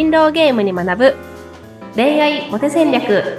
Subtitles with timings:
[0.00, 1.16] 人狼ゲームに学ぶ
[1.94, 3.38] 恋愛モテ戦略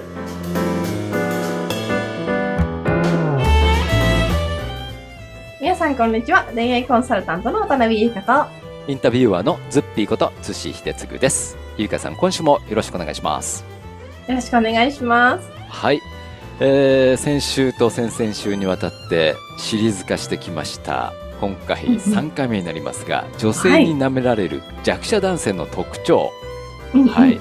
[5.59, 8.45] 皆さんこんにちは恋愛コンサルタントの渡辺優香と
[8.87, 11.57] インタビュアーのズッピーこと津志秀次です。
[11.77, 13.65] ゆうかさん、今週もよろしくお願いします。
[14.27, 15.99] よろしくお願いしますはい。
[16.59, 21.11] えー、先週と先々週にわたってシリーズ化してきました。
[21.39, 26.31] 今回うんうん3回目になりますが、女性に舐められる弱者男性の特徴。
[26.93, 27.39] うんはい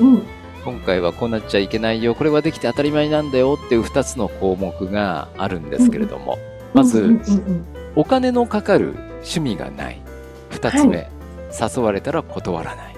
[0.64, 6.38] 今回はこうなっちゃいけないよ、これはできて当たり前なんだよっていう2つの項目があるんですけれども、
[6.74, 7.18] まず、
[7.96, 10.00] お金のかかる趣味がない。
[10.50, 11.08] 2つ目、
[11.58, 12.96] 誘われたら断らない。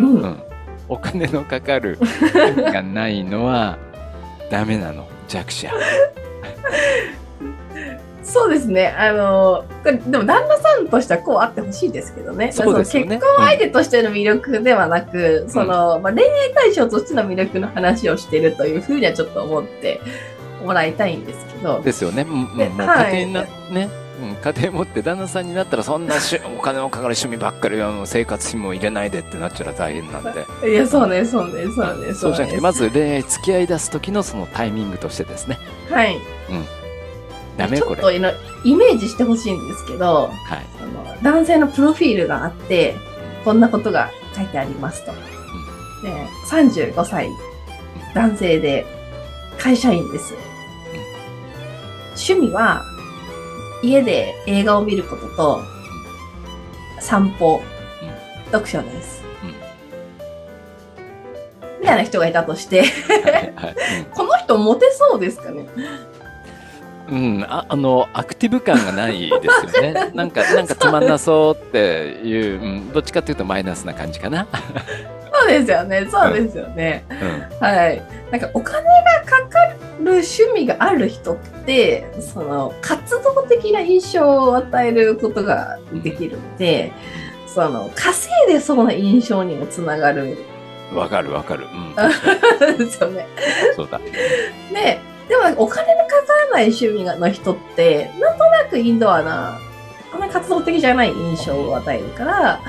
[0.00, 0.22] うんうん。
[0.22, 0.42] うん、
[0.88, 3.78] お金のかかる趣味がないのは
[4.50, 5.06] ダメなの。
[5.28, 5.70] 弱者
[8.28, 8.88] そうですね。
[8.88, 12.52] あの、これでも旦那さんとしてはこうあってほしいですけどね。
[12.52, 20.00] そうですよね結婚相手としての魅力ではなく、その、まあ、恋愛対象としての魅力の話をしているというふうにはちょっと思って
[20.64, 21.80] もらいたいんですけど。
[21.80, 23.88] ですよね、もうはい家庭にな、ね、
[24.20, 32.14] うん、家庭持って旦那さんになったらそんなしお金のかかる趣味ばっかりあの生活費も入れないでってなっちゃうら大変なんで いや、そうね、そうね、そうね。
[32.14, 35.58] そうじゃなくてねまず恋愛付き合い出す時のそのタイミングとしてですね
[35.90, 36.18] はい。
[37.58, 42.94] ダメちょっとイメージしてほしいんですけど、はいあの男性のプロフィールがあって、
[43.44, 45.12] こんなことが書いてありますと。
[45.12, 45.18] で
[46.48, 47.28] 35歳、
[48.14, 48.86] 男性で、
[49.58, 50.34] 会社員です。
[52.30, 52.84] 趣味は、
[53.82, 55.60] 家で映画を見ることと、
[57.00, 57.60] 散歩、
[58.52, 59.18] 読書です。
[61.80, 62.84] みたいな人がいたとして、
[64.14, 65.66] この人モテそうですかね？
[67.10, 74.46] うん、うん、ああのアクティブ感がないですよね なんかなんかつまんなそうっていう、うん、どっちかっていうとマイナスな感じかな、
[75.32, 77.04] そうですよね、そうですよね。
[77.10, 78.02] うんはい。
[78.30, 78.88] なんかお金が
[79.24, 86.92] かかる趣味がある人って、その活動的な印象を与えることができるので、
[87.46, 90.36] その稼いでそうな印象にもつながる
[90.94, 91.66] わかるわかる。
[91.72, 92.74] うん。
[92.74, 93.26] んですよね。
[93.76, 93.98] そうだ。
[94.72, 99.58] で、でもお金のかからない趣味がの人って、なんとなくインドアな、
[100.12, 102.60] あんまり活動的じゃない印象を与えるから、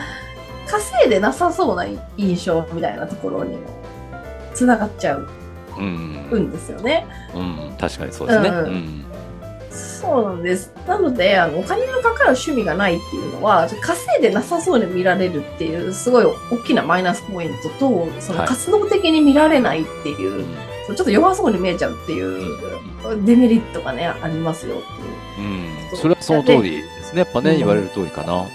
[0.67, 1.85] 稼いでなさそうな
[2.17, 3.61] 印象みたいなところにも
[4.53, 5.27] つながっちゃう
[5.77, 6.29] うん。
[6.33, 7.05] んですよね。
[7.33, 7.75] うん。
[7.79, 8.49] 確かにそうですね。
[8.49, 9.05] うんうん。
[9.71, 10.73] そうなんです。
[10.87, 20.45] なので、あの、お金のかかる趣味がないっていうのは、稼いでなさそうに見られるっていう、すごい大きなマイナスポイントと、そのはい活動的に見られないっていう、
[20.95, 22.57] ちょっと弱そうに見えちゃうっていう
[23.25, 25.91] デメリットがね、ありますよっていう。
[25.91, 25.97] うん。
[25.97, 27.21] それはその通りですね。
[27.21, 28.45] やっぱね、うん言われる通りかな。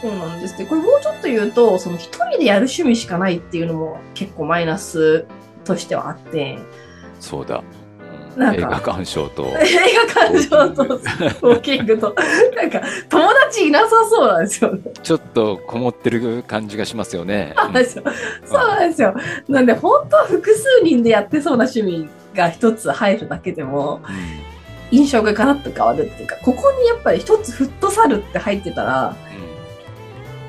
[0.00, 0.66] そうなんですね。
[0.66, 5.26] これもうちょっと言うと、その一人でやる趣味しかないっていうのも結構マイナス
[5.64, 6.66] としてはあって、うん。
[7.20, 7.62] そうだ。
[8.54, 9.46] 映画鑑賞と。
[9.60, 12.14] 映画鑑賞とウォーキングと、
[12.56, 14.80] なんか友達いなさそうなんですよね。
[15.02, 17.54] ちょっとこもってる感じがしますよね。
[17.56, 18.04] そうなんですよ。
[18.44, 19.14] そうなんですよ。
[19.48, 24.48] なんで本当は複数人でやってそうな趣味が一つ入るだけでもうん
[24.90, 29.14] 印象がガラッと変わるっていうか、ここにやっぱり一つフットサルって入ってたら、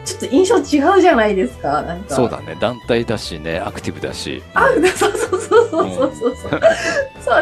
[0.09, 1.83] ちょっと印象違うじゃないですか。
[1.83, 2.15] なんか。
[2.15, 2.57] そうだね。
[2.59, 4.41] 団体だしね、アクティブだし。
[4.55, 6.61] あ、そうそうそうそうそうそうそう。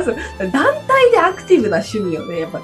[0.04, 0.52] そうです。
[0.52, 2.60] 団体でアクティブな趣味をね、やっぱ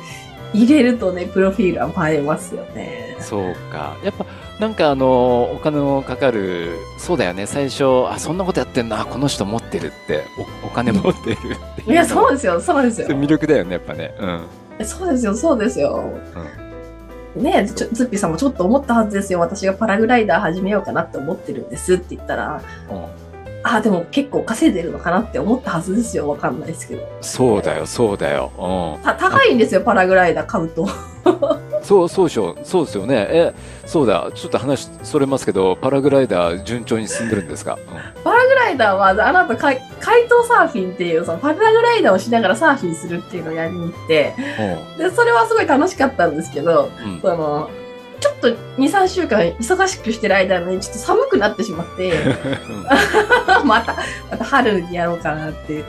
[0.54, 3.16] 入れるとね、プロフィールは映えますよね。
[3.20, 3.96] そうか。
[4.04, 4.26] やっぱ、
[4.60, 7.46] なんかあの、お金のかかる、そうだよね。
[7.46, 10.26] 最初、あ、そんなことやってんな、この人持ってるって、
[10.64, 11.94] おお金持ってるってい。
[11.94, 13.08] いや、そうですよ、そうですよ。
[13.08, 14.14] 魅力だよね、やっぱね。
[14.20, 14.86] うん。
[14.86, 16.12] そうですよ、そうですよ。
[17.36, 19.40] ねえ、ちょズッピーさんもちょっと思ったはずですよ。
[19.40, 23.24] 私がパラグライダー始めようかなって思ってるんですって言ったら、うん
[23.66, 26.30] ああ、でも結構稼いでるのかなって思ったはずですよ。
[26.30, 27.08] わかんないですけど。
[27.22, 28.52] そうだよ、そうだよ。
[29.02, 30.88] うた高いんですよ、パラグライダー買うと。
[31.84, 31.88] ん。
[31.88, 32.58] そう、そうでしょ。
[32.64, 33.28] そうですよね。
[33.30, 33.54] え、
[33.86, 34.32] そうだ。
[34.34, 37.78] ちょっと話それますけど、パラグライダー順調に進んでるんですか、
[38.24, 44.34] パラグライダーは、あなた、海海島サーフィンっていう、そのパラグライダーをしながらサーフィンするっていうのをやりに行って、
[44.96, 44.98] うん。
[44.98, 47.22] で、それはすごい楽しかったんですけど、うん。
[47.22, 47.70] その、
[48.20, 52.14] ちょっと2、3週間忙しくしてる間にちょっと寒くなってしまって、
[53.66, 53.98] また、
[54.32, 55.84] また春にやろうかなって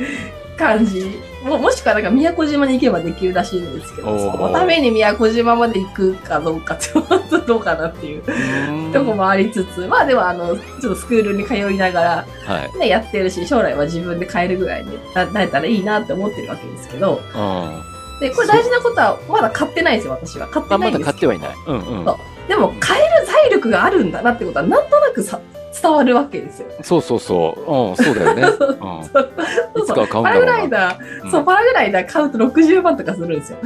[0.57, 1.21] 感じ。
[1.45, 12.79] ももしくはなんか宮古島に行けばできるらしいんですけど、そのために宮古島まで行くかどうかって、本当どうかなっていううんとこもありつつ、まあでもあの、ちょっとスクールに通いながら、はい。
[12.79, 17.95] ね、やってるし、将来は自分で買えるぐらいにななれたらいいなって思ってるわけですけど、うん。
[18.21, 20.47] で、これ大事なことは、まだ買ってないんですよ、私は。
[20.49, 21.51] 買ってないんです買ってはいない。
[21.67, 22.05] うんうん。
[22.49, 25.39] でも、買える財力があるんだなってことは、なんとなくさ
[25.81, 26.69] 伝わるわけですよ。
[26.83, 27.61] そうそうそう。
[27.61, 28.43] うん、そうだよね。
[28.59, 29.83] そ ううん。
[29.83, 30.53] うつかは買うんパラグだろうな。
[30.59, 33.59] ライダー、うんそう、パラグライダー買うと60万とかするんですよ。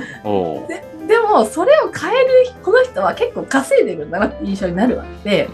[0.69, 2.29] ででも、それを買える、
[2.63, 5.49] この人は結構稼いでるんだなって印象になるわけで、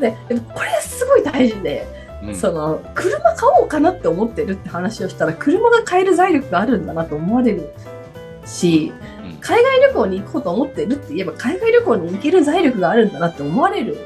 [0.00, 0.68] で、でもこれ
[1.08, 1.86] これ大事で、
[2.22, 2.28] うん。
[2.28, 7.68] うんその、車買おうかなって思ってるって話をしたら、車が買える財力があるんだなと思われる
[8.46, 13.98] し、うん海外旅行に行こうと思ってるって言えば、海外旅行に行ける財力があるんだなって思われる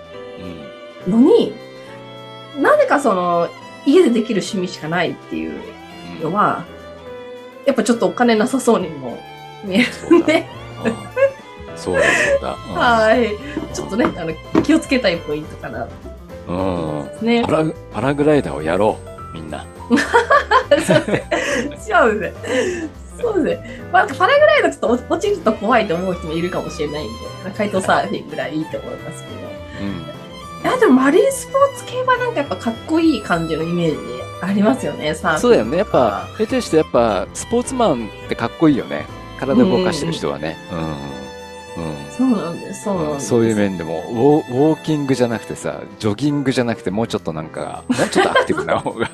[1.06, 1.54] うんのに、
[2.58, 3.48] なぜかその、
[3.86, 5.60] 家でできる趣味しかないっていう
[6.22, 6.64] のは、
[7.66, 9.18] やっぱちょっとお金なさそうにも
[9.64, 10.46] 見えるんで、
[10.84, 11.08] うん
[11.78, 12.48] そうだそうだ。
[12.54, 13.30] はい。
[13.72, 15.88] ちょっとね、あの、気をつけたいポイントかな
[16.48, 16.52] う
[17.22, 17.26] ん。
[17.26, 17.52] ねパ。
[17.52, 18.98] ラパラグライダーをやろ
[19.32, 19.64] う、みんな。
[19.88, 19.98] そう
[20.76, 21.24] ですね。
[23.20, 23.80] そうですね。
[23.92, 27.12] まあ、パラグライダーちょっと落ちると怖いと思う人もいるかもしれないんで、
[27.56, 29.47] 海トサーフィンぐらいいいと思いますけど。
[30.58, 30.66] うん。
[30.66, 33.96] いや、でもマリンスポーツ系はなんかやっぱかっこいい感じのイメージ
[34.40, 35.40] ありますよね、サーフ。
[35.40, 35.78] そうだよね。
[35.78, 39.06] やっぱ、下手してやっぱ、スポーツマンってかっこいいよね。
[39.38, 40.56] 体動かしてる人はね。
[40.72, 40.78] うん。
[40.78, 41.96] うん。
[42.10, 43.28] そうなんです、そうなんうんです。
[43.28, 49.08] そういう面でもウォー、ウォーキングじゃなくてさ、ジョギングじゃなくて、もうちょっとなんか、もうちょっとアクティブな方が、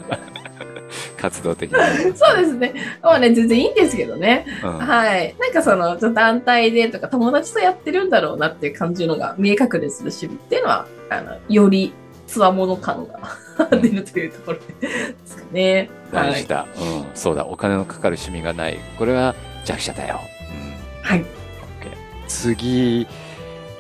[1.25, 1.79] 活動的に。
[2.15, 2.75] そうですね。
[3.03, 4.45] まあね、全然いいんですけどね。
[4.63, 5.35] うんはい。
[5.41, 11.95] なんかその、ちょっと団体でとか友達とやってるんだろうなっていう感じのが見え隠れする趣味っていうのは、あの、より
[12.27, 14.89] つわもの感が出るというところで
[15.25, 15.89] すかね。
[16.13, 17.05] 大事だ、うん。
[17.15, 18.79] そうだ、お金のかかる趣味がない。
[18.99, 19.35] これは
[19.65, 20.21] 弱者だよ。
[21.03, 21.11] うん。
[21.11, 21.25] はい。
[22.27, 23.07] 次、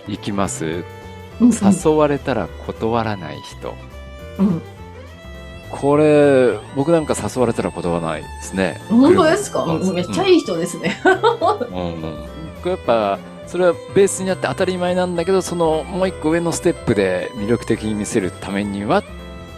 [0.06, 0.64] いきます。
[1.40, 3.74] うん誘われたら断らない人。
[4.38, 4.62] うん。
[5.80, 8.80] これ、僕なんか誘われたら断らないですね。
[8.88, 11.00] 本当ですか、めっちゃいい人ですね。
[11.04, 12.02] うんうん。
[12.62, 13.18] これやっぱ、
[13.48, 19.04] それはベースにあって当たり前なんだけど、そのもう一個上のステップで魅力的に見せるためにはっ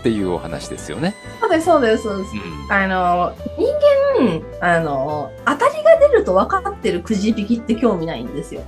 [0.02, 1.14] ていうお話ですよね。
[1.40, 2.30] そうです、そうです、そうです。
[2.34, 2.72] うん。
[2.72, 8.62] あの、人間、あの、当たりが出ると分かってるくじ引きって興味ないんですよ。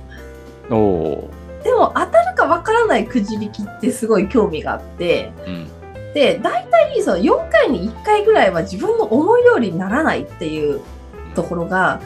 [0.69, 1.29] おお
[1.63, 5.47] でも、当たるか分からないくじ引きってすごい興味があって、ー。
[5.47, 5.78] うん。
[6.13, 10.81] で、大体その4回に1回ぐらいは自分の思い通りにならないっていう
[11.35, 12.01] ところが、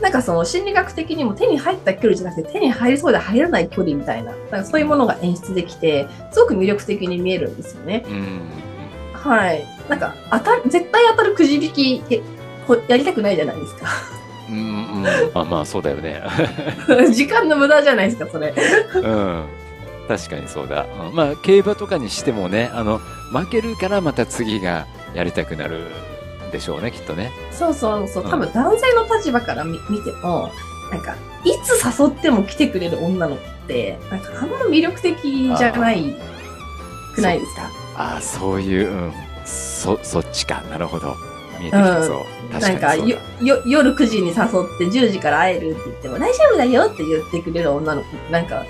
[0.00, 8.04] なんかその心理学的にも手に入った距離じゃなくて手に入りそうで入らない距離みたいな、なんかそういうものが演出できて、すごく魅力的に見えるんですよね。
[8.08, 8.40] うん。
[9.12, 9.64] はい。
[9.88, 12.02] なんか、当たる、絶対当たるくじ引き、
[12.88, 13.86] やりたくないじゃないですか。
[14.50, 14.60] うん、う
[15.00, 15.02] ん、
[15.34, 16.22] まあまあそうだよね。
[17.12, 18.54] 時間の無駄じゃないですか、それ。
[18.94, 19.44] うん。
[20.08, 20.86] 確かにそうだ。
[21.08, 22.98] うんまあ競馬とかにしてもね、あの、
[23.32, 25.86] 負けるからまた次がやりたくなる
[26.50, 27.30] でしょうね、きっとね。
[27.52, 28.24] そうそうそう。
[28.24, 30.50] うん多分男性の立場から見見ても、
[30.90, 31.14] なんか、
[31.44, 35.20] いつ誘っても来てくれる女の子って、なんかあんま魅力的
[35.56, 36.16] じゃない
[37.14, 37.70] くないですか？
[37.96, 39.12] ああ、そういう、うん。
[39.44, 40.62] そ、そっちか。
[40.70, 41.14] なるほど。
[41.60, 42.24] 見えてきたぞ。
[42.52, 43.06] 確なんかかにそ
[43.42, 44.36] うよよ、夜9時に誘っ
[44.78, 48.64] て10時から会えるって言っても大丈夫だよって言ってくれる女の子なんか、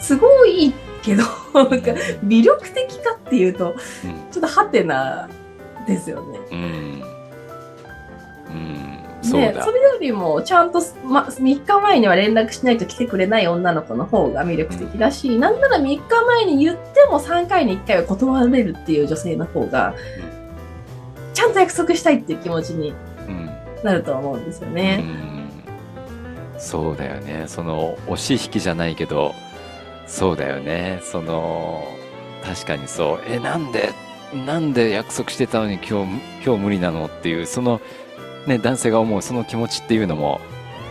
[0.00, 1.22] すごいいいけど、
[1.54, 1.92] なんか
[2.24, 3.80] 魅力的かっていうと、だ。
[4.30, 5.28] ちょっとハテナ
[5.86, 6.38] ですよね。
[6.52, 7.02] うん。
[9.22, 9.70] そうね、だそ。
[9.70, 19.94] れよりも、ちゃんと、ま、3日前には連絡しないと来てくれない女の子の方が魅力的だし、なんなら3日前に言っても3回に1回は断れるっていう女性の方が、
[21.34, 22.94] ちゃんと約束したいっていう気持ちに
[23.28, 23.50] うん。
[23.84, 24.96] なると思うんですようね。
[24.96, 25.50] ん。
[26.58, 27.44] そうだよね。
[27.46, 29.34] その、押し引きじゃないけど、
[30.10, 31.00] そうだよね。
[31.02, 31.84] その、
[32.44, 33.20] 確かにそう。
[33.26, 33.90] え、なんで、
[34.34, 37.80] なんで約束してたのに今日、今日無理なのっていう、その、
[38.46, 40.40] ね、男性が思うその気持ちっていうのも、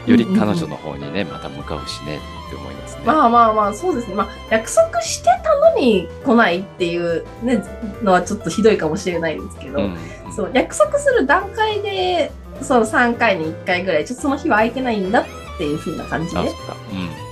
[0.05, 3.01] より彼女の方にね、また向かうしね、って思いますね。
[3.05, 4.15] まあまあまあ、そうですね。
[4.15, 7.61] まあ、約束してたのに来ないっていう、ね、
[8.01, 9.97] のはちょっとひどいかもしれないですけど、うん。
[10.33, 15.25] そう、約束する段階で、その3回に1回ぐらい、ちょっとその日は空いてないんだっ
[15.57, 16.51] ていう風な感じあ、で。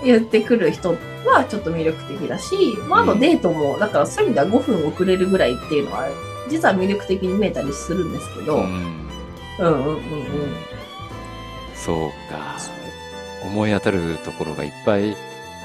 [0.03, 0.95] 言ってくる人
[1.31, 6.07] はちょっと魅力的だし、まあ、あとデートも、だからそういう意味では5分遅れるぐらいっていうのは、
[6.49, 8.67] 実は魅力的に見えたりするんですけど、うん、うん。
[9.59, 9.97] うんうんうん
[11.75, 12.57] そうか。
[13.45, 15.15] 思い当たるところがいっぱい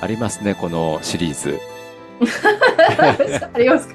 [0.01, 1.59] ありますね、このシリーズ。
[3.55, 3.95] ありますか？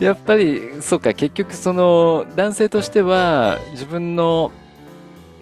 [0.00, 4.50] やっぱり、そうか、結局その男性としては自分の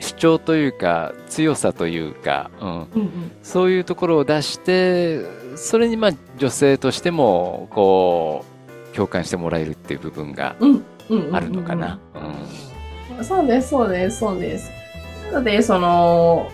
[0.04, 3.32] 主張というか強さというか、うん、うんうん。
[3.42, 5.20] そういうところを出して、
[5.56, 8.44] それにまあ女性としてもこ
[8.92, 10.56] う共感してもらえるっていう部分が
[11.32, 11.98] あるのかな。
[12.14, 13.24] うん。
[13.24, 14.70] そうです、そうです、そうです。
[15.32, 16.50] なので、その、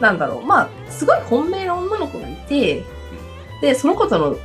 [0.00, 2.82] なんだろう、まあ、すごい本命の女の子がいて、
[3.60, 4.36] で、その子との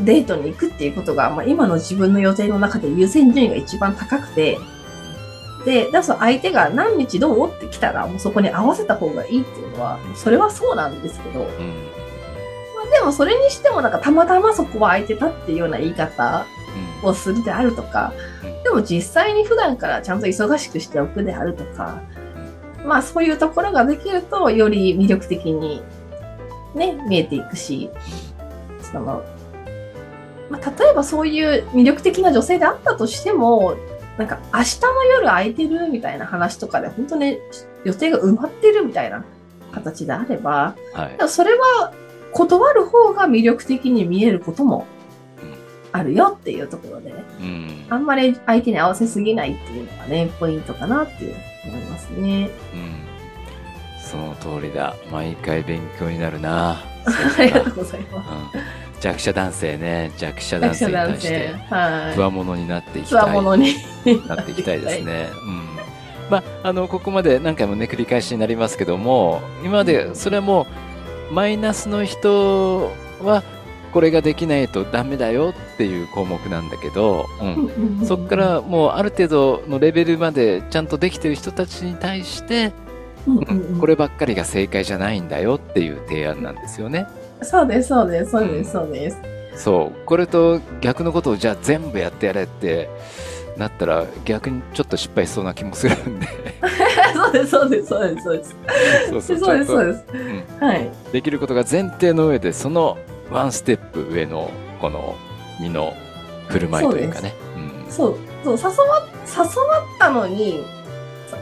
[0.00, 4.58] デートに行くっていうことが、まあ、今の自分の予定の中で優先順位が一番高くて、
[5.66, 11.50] で、だから相手が何日どうって来たら、もうそこに合わせた方がいいっていうのは、それはそうなんですけど、まうん。
[11.50, 16.46] あ、でもそれにしてもなんかたまたまそこは空いてたっていうような言い方
[17.02, 18.12] をするであるとか
[18.44, 22.00] うん、でも実際に普段からちゃんと忙しくしておくであるとか、
[22.84, 25.82] まあそういうところができると、より魅力的に
[26.76, 27.90] ね、見えていくし、
[28.80, 29.24] その、
[30.48, 33.76] まあ、例えばそういう魅力的な女性であったとしても、
[34.18, 37.38] なんか明日の夜空いてるみたいな話とかで、本当ね、
[37.84, 39.24] 予定が埋まってるみたいな
[39.72, 41.92] 形であれば、はいそれは
[42.32, 44.86] 断る方が魅力的に見えることも
[45.92, 47.86] あるよっていうところで、うん。
[47.88, 51.34] あんまり相手に合わせすぎないっていうのがね、ポイントかなっていう
[51.66, 52.50] 思いますね。
[52.74, 53.06] うん。
[54.02, 54.94] その通りだ。
[55.10, 56.76] 毎回勉強になるな。
[57.38, 58.56] ありがとうございます。
[58.56, 61.54] うん弱者男性ね、弱者男性に対して、。
[61.70, 62.14] はい。
[62.16, 63.32] 不和者になっていきたい。
[63.32, 63.74] ものに
[64.26, 65.04] なっていきたいです。
[65.04, 65.28] ね。
[65.44, 65.62] うん。
[66.28, 70.66] まあ、あの、ここまで何回もね、繰り返しになりますけども、今まで、それはも
[71.30, 72.90] う、マイナスの人
[73.22, 73.44] は、
[73.92, 78.02] これができないとダメだよっていう項目なんだけど、うん。
[78.04, 82.72] そこからもうある程度のレベルまでちゃんとできてる人たちに対して、
[83.26, 87.06] うんこればっかりが正解じゃないんだよっていう提案なんですよね。
[87.42, 89.18] そうです、そうです、そうです、そうです。
[89.56, 90.06] そう。
[90.06, 92.88] これと逆のことをじゃあ全部やってやれって
[93.56, 96.26] なったら逆にちょっと失敗しそうな気もするんで。
[97.14, 98.56] そうです、そうです、そうです、そうです。
[99.10, 100.04] そうそう そうです、そうです。
[100.60, 100.90] うはい。
[101.12, 102.98] できることが前提の上で、その
[103.30, 104.50] ワンステップ上の
[104.80, 105.14] この
[105.60, 105.94] 身の
[106.48, 107.34] 振る舞いというかね。
[107.56, 110.64] うんそう、そう、誘わ、誘わったのに、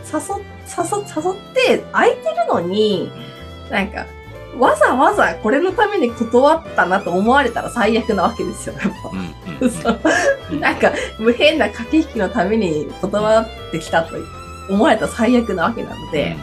[0.04, 3.10] さ誘、誘、誘って空いてるのに、
[3.70, 4.06] なんか、
[4.58, 9.10] わざわざこれのために断ったなと思われたら最悪なわけですよ、やっぱ。
[9.12, 10.58] うんうんそう。
[10.58, 14.16] なんか、無変な駆け引きのために断ってきたと
[14.68, 16.36] 思われたら最悪なわけなので、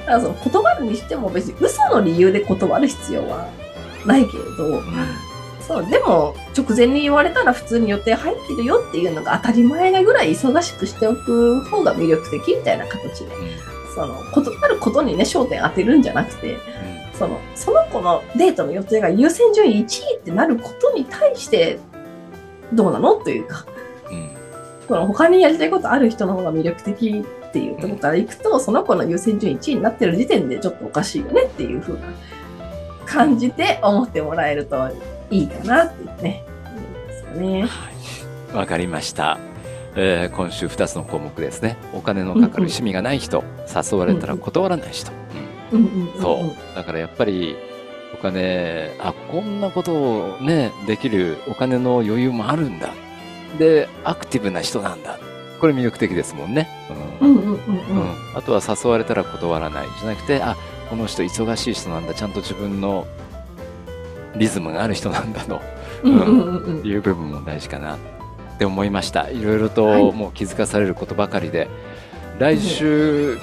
[0.00, 3.48] だからその断るにしても別に嘘の理由で断る必要は
[4.04, 4.82] ないけれど、
[5.66, 13.30] そう、でも直前に言われたら普通に予定入ってるよっていうのが当たり前なぐらい忙しくしておく方が魅力的みたいな形で、
[13.94, 16.58] その、断ることにね、焦点当てるんじゃなくて、
[17.22, 21.78] その、その子のデートの予定が優先順位1位ってなることに対して、
[22.72, 23.14] どうなの？
[23.14, 23.64] というか、
[24.10, 24.30] うんうん
[24.88, 32.00] その他にやりたいことある人の方が魅力的っていうところからいくと、その子の優先順位1位になってる時点でちょっとおかしいよねっていう風な
[33.06, 34.90] 感じで思ってもらえると
[35.30, 37.62] いいかなっていうね、思いますよね。
[37.62, 37.68] は
[38.52, 38.56] い。
[38.56, 39.38] わかりました。
[39.94, 41.76] えー今週2つの項目ですね。
[41.94, 45.12] お金のかかる趣味がない人、誘われたら断らない人。
[46.20, 46.76] そう。
[46.76, 47.56] だからやっぱり、
[48.14, 52.90] お金、あ、こんなことをね、できるお金の余裕もあるんだ。
[53.58, 55.18] で、アクティブな人なんだ。
[55.60, 56.68] これ魅力的ですもんね。
[58.34, 60.56] あとは誘われたら断らないじゃなくて、あ、
[60.90, 62.14] この人忙しい人なんだ。
[62.14, 63.06] ちゃんと自分の
[64.36, 65.60] リズムがある人なんだと
[66.84, 67.98] いう部分も大事かなっ
[68.58, 69.30] て思いました。
[69.30, 71.68] いろいろはといもう気づかされることばかりで、
[72.38, 73.38] 来週、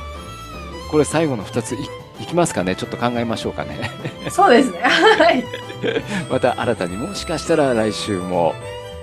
[0.92, 1.78] これ最後の2つい
[2.20, 3.90] いきますかねちょっと考えましょうかね。
[4.30, 4.80] そうですね。
[4.82, 5.44] はい。
[6.30, 8.54] また新たにもしかしたら来週も、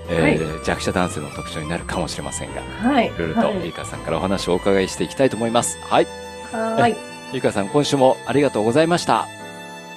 [0.09, 3.07] えーは弱者男性の特徴になるかもしれませんが、はい。
[3.07, 5.79] いろいろとはいゆいかさんからお話をお伺いしていきたいと思います。
[5.81, 6.07] はい。
[6.51, 6.95] はい。
[7.33, 9.21] ゆいかさん、今週もありがとうございました。
[9.21, 9.27] あ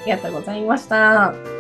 [0.07, 1.60] りがとうございました。